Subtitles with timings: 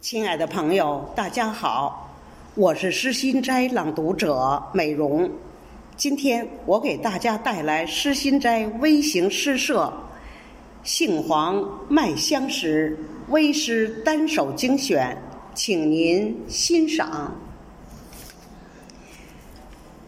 [0.00, 2.10] 亲爱的朋友，大家好，
[2.54, 5.30] 我是诗心斋朗读者美容。
[5.94, 9.92] 今天我给大家带来诗心斋微型诗社
[10.88, 12.98] 《杏黄麦香时》
[13.30, 15.14] 微诗单首精选，
[15.54, 17.34] 请您欣赏。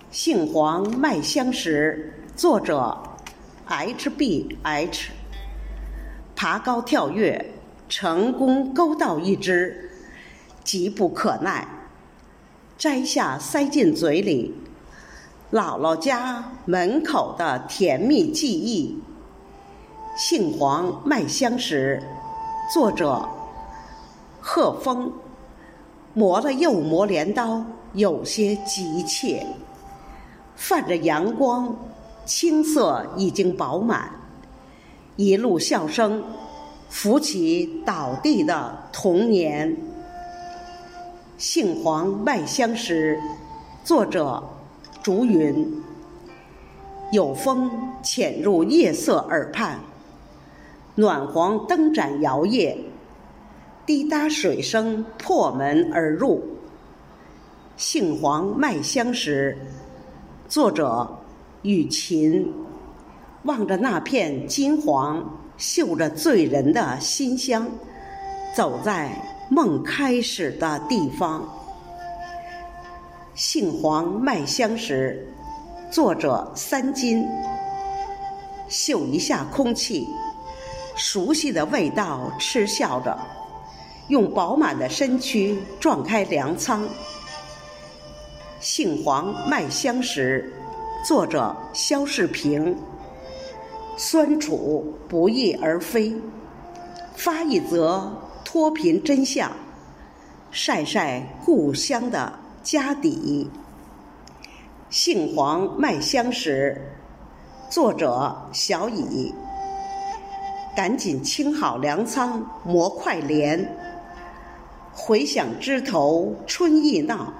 [0.11, 2.99] 《杏黄麦香时》作者
[3.67, 5.11] H B H，
[6.35, 7.53] 爬高跳跃。
[7.93, 9.91] 成功勾到一只，
[10.65, 11.69] 急不可耐，
[12.79, 14.55] 摘下塞进嘴里。
[15.53, 18.99] 姥姥家门口的甜蜜记忆，
[20.19, 22.03] 《杏黄麦香时》，
[22.73, 23.29] 作者
[24.41, 25.13] 贺峰。
[26.15, 29.47] 磨了又磨镰刀，有些急切。
[30.57, 31.77] 泛着阳光，
[32.25, 34.11] 青色已经饱满，
[35.17, 36.25] 一路笑声。
[36.93, 39.73] 扶起倒地的童年，
[41.39, 43.17] 《杏黄麦香时》，
[43.83, 44.45] 作者
[45.03, 45.83] 竹云。
[47.11, 47.71] 有风
[48.03, 49.81] 潜入夜色耳畔，
[50.95, 52.77] 暖黄灯盏摇曳，
[53.87, 56.41] 滴答水声破门而入。
[57.79, 59.57] 《杏黄麦香时》，
[60.53, 61.11] 作者
[61.63, 62.53] 雨琴。
[63.45, 65.39] 望着那片金黄。
[65.59, 67.69] 嗅着醉人的馨香，
[68.57, 69.13] 走在
[69.49, 71.47] 梦开始的地方。
[73.35, 75.33] 杏黄麦香时，
[75.89, 77.25] 作者三金。
[78.67, 80.09] 嗅一下空气，
[80.97, 83.17] 熟悉的味道，嗤笑着，
[84.09, 86.89] 用饱满的身躯撞开粮仓。
[88.59, 90.53] 杏黄麦香时，
[91.05, 92.77] 作者肖世平。
[93.97, 96.15] 酸楚不翼而飞，
[97.15, 98.11] 发一则
[98.45, 99.53] 脱贫真相，
[100.51, 102.33] 晒晒故乡的
[102.63, 103.49] 家底。
[104.89, 106.81] 杏黄麦香时，
[107.69, 109.33] 作者小乙。
[110.75, 113.77] 赶紧清好粮仓，磨快镰。
[114.95, 117.33] 回想枝头春意闹，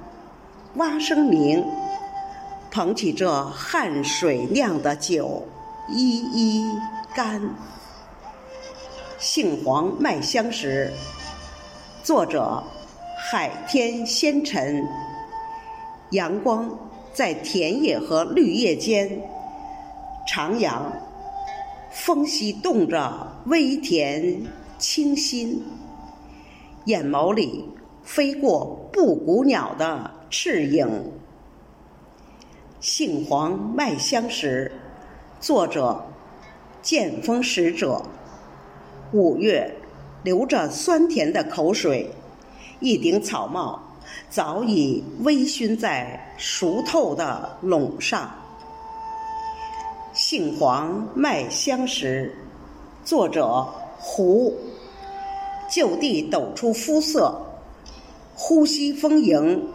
[0.75, 1.65] 蛙声鸣，
[2.71, 5.43] 捧起这汗水酿的酒。
[5.89, 6.79] 一一
[7.13, 7.43] 干，
[9.19, 10.93] 杏黄麦香时。
[12.05, 12.63] 作者：
[13.19, 14.87] 海天仙尘。
[16.11, 16.71] 阳光
[17.13, 19.09] 在田野和绿叶间
[20.29, 20.83] 徜徉，
[21.91, 24.41] 风息动着微甜
[24.79, 25.65] 清新。
[26.85, 27.69] 眼眸里
[28.05, 31.13] 飞过布谷鸟的翅影。
[32.79, 34.71] 杏黄麦香时。
[35.43, 36.01] 作者：
[36.83, 38.01] 剑锋使者。
[39.11, 39.75] 五月，
[40.23, 42.09] 流着酸甜的口水，
[42.79, 43.83] 一顶草帽
[44.31, 48.31] 早已微醺在熟透的垄上。
[50.13, 52.33] 杏黄麦香时，
[53.05, 53.67] 作者：
[53.99, 54.55] 胡。
[55.69, 57.35] 就地抖出肤色，
[58.37, 59.67] 呼吸丰盈，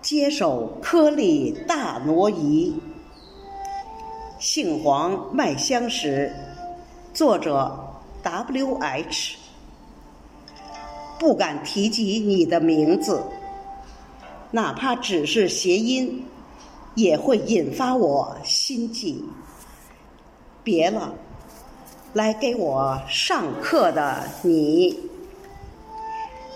[0.00, 2.78] 接手颗粒大挪移。
[4.38, 6.30] 杏黄麦香时，
[7.14, 7.74] 作者
[8.22, 9.38] W H。
[11.18, 13.22] 不敢提及你的名字，
[14.50, 16.22] 哪怕只是谐音，
[16.94, 19.24] 也会引发我心悸。
[20.62, 21.14] 别了，
[22.12, 24.98] 来给我上课的你。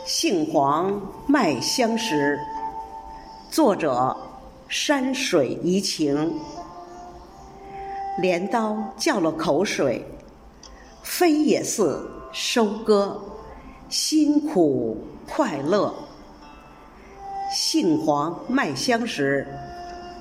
[0.04, 2.38] 杏黄麦香时，
[3.50, 4.14] 作者
[4.68, 6.38] 山水怡情。
[8.18, 10.04] 镰刀叫了口水，
[11.02, 13.20] 飞也似收割，
[13.88, 14.98] 辛苦
[15.28, 15.94] 快乐。
[17.52, 19.46] 杏黄麦香时，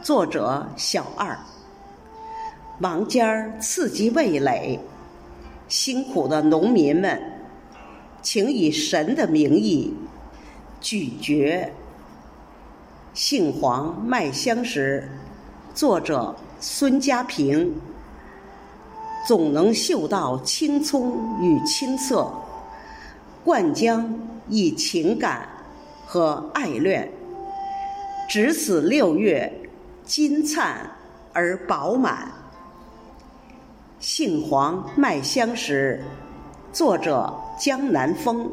[0.02, 1.38] 作者小二。
[2.78, 4.80] 忙尖儿刺激味蕾，
[5.68, 7.22] 辛苦的农民们，
[8.22, 9.94] 请以神的名义
[10.80, 11.74] 咀嚼。
[13.14, 15.10] 杏黄麦香时，
[15.80, 16.36] 作者。
[16.60, 17.74] 孙家平
[19.26, 22.30] 总能嗅到青葱与青涩，
[23.46, 24.06] 灌浆
[24.50, 25.48] 以情感
[26.06, 27.10] 和爱恋，
[28.28, 29.50] 值此六月
[30.04, 30.92] 金灿
[31.32, 32.30] 而饱满。
[34.02, 36.04] 杏黄麦香时，
[36.74, 38.52] 作者江南风，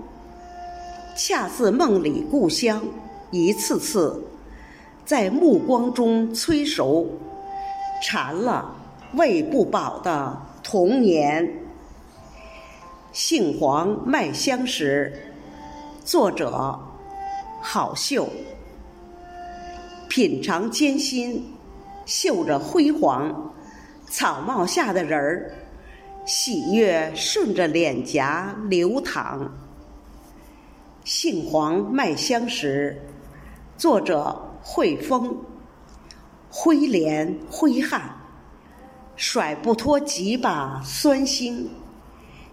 [1.16, 2.80] 恰似梦里故乡，
[3.32, 4.22] 一次次
[5.06, 7.08] 在目光中催熟。
[8.02, 8.74] 馋了，
[9.14, 11.48] 喂不饱的童年。
[13.12, 15.32] 杏黄麦香时，
[16.04, 16.78] 作者
[17.62, 18.28] 郝秀。
[20.08, 21.54] 品尝艰辛，
[22.04, 23.54] 嗅着辉煌，
[24.10, 25.52] 草帽下的人儿，
[26.26, 29.52] 喜悦顺着脸颊流淌。
[31.04, 33.00] 杏黄麦香时，
[33.78, 35.44] 作者惠风。
[36.50, 38.16] 挥镰挥汗，
[39.14, 41.70] 甩不脱几把酸辛，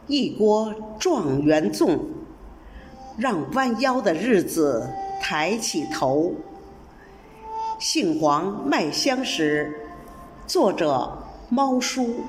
[0.06, 2.00] 一锅状元粽，
[3.18, 4.88] 让弯腰的日子
[5.22, 6.34] 抬起头。
[7.80, 9.88] 杏黄麦香时，
[10.46, 11.18] 作者
[11.50, 12.22] 猫叔。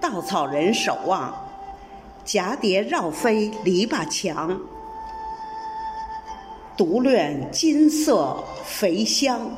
[0.00, 1.32] 稻草人守望，
[2.26, 4.60] 蛱蝶绕飞篱笆墙，
[6.76, 9.50] 独恋金色肥香。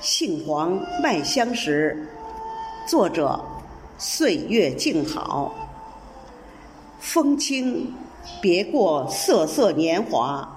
[0.00, 2.08] 杏黄麦香时，
[2.86, 3.38] 作者
[3.98, 5.54] 岁月静好。
[7.00, 7.92] 风轻，
[8.40, 10.56] 别过瑟瑟年华。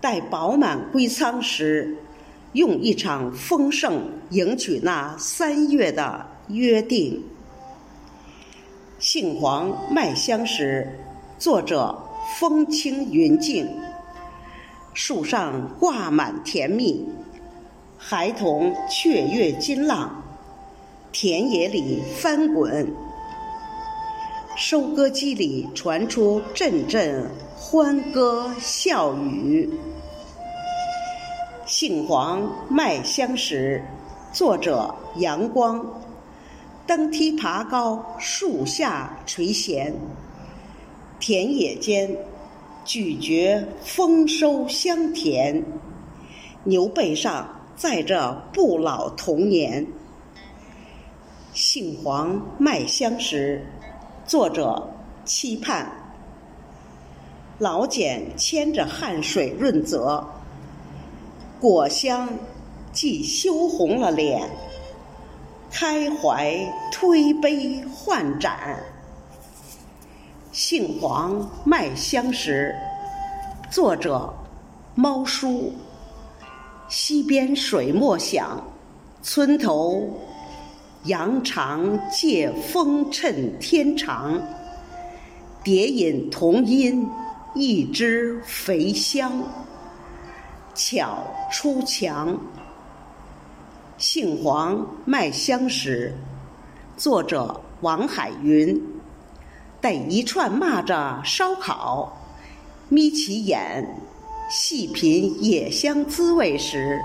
[0.00, 1.96] 待饱满归仓时，
[2.54, 7.24] 用一场丰盛迎娶那三月的约定。
[8.98, 10.98] 杏黄麦香时，
[11.38, 11.96] 作者
[12.38, 13.68] 风轻云静。
[14.94, 17.08] 树上挂满甜蜜。
[17.96, 20.22] 孩童雀跃金浪，
[21.12, 22.92] 田野里翻滚，
[24.56, 29.70] 收割机里传出阵阵欢歌笑语。
[31.64, 33.82] 杏黄麦香时，
[34.32, 35.84] 作者阳光。
[36.86, 39.92] 登梯爬高，树下垂涎，
[41.22, 42.16] 田野间
[42.84, 45.64] 咀嚼丰收香甜，
[46.64, 47.60] 牛背上。
[47.74, 49.86] 载着不老童年，
[51.52, 53.64] 杏黄麦香时，
[54.26, 54.92] 作者
[55.24, 55.90] 期盼。
[57.58, 60.24] 老茧牵着汗水润泽，
[61.60, 62.28] 果香
[62.92, 64.48] 既羞红了脸，
[65.70, 66.54] 开怀
[66.92, 68.78] 推杯换盏。
[70.52, 72.76] 杏黄麦香时，
[73.70, 74.30] 作者
[74.94, 75.72] 猫叔。
[76.88, 78.62] 溪边水墨响，
[79.22, 80.20] 村头
[81.04, 84.38] 羊肠借风衬天长。
[85.64, 87.08] 蝶引童音，
[87.54, 89.32] 一枝肥香，
[90.74, 92.38] 巧出墙。
[93.96, 96.14] 杏黄麦香时，
[96.98, 98.91] 作者王海云。
[99.82, 102.16] 待一串蚂蚱烧烤，
[102.88, 103.84] 眯起眼。
[104.48, 107.00] 细品野香滋味时，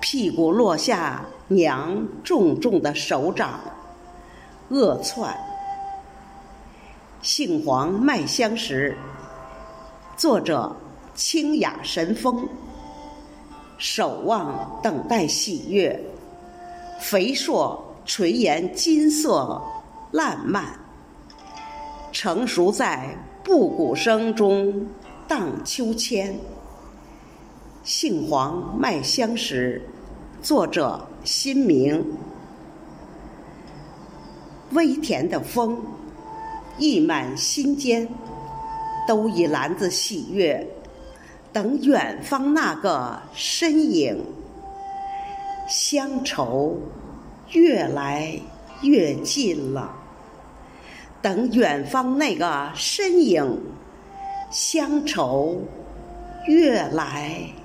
[0.00, 3.60] 屁股落下娘重重的手掌，
[4.70, 5.36] 恶窜。
[7.20, 8.96] 杏黄麦香时，
[10.16, 10.74] 作者
[11.14, 12.48] 清雅神风。
[13.76, 16.00] 守望等待喜悦，
[16.98, 19.60] 肥硕垂涎金色
[20.12, 20.64] 烂漫，
[22.22, 24.86] 成熟在布谷声中
[25.26, 26.38] 荡秋千。
[27.82, 29.80] 杏黄麦香时，
[30.42, 32.04] 作者新明。
[34.72, 35.78] 微甜的风，
[36.76, 38.06] 溢满心间，
[39.08, 40.68] 兜一篮子喜悦，
[41.54, 44.22] 等远方那个身影。
[45.66, 46.76] 乡愁
[47.52, 48.38] 越来
[48.82, 49.96] 越近了，
[51.22, 53.60] 等远方那个身影。
[54.50, 55.62] 乡愁
[56.46, 57.60] 越来。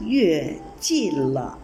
[0.00, 1.57] 越近了。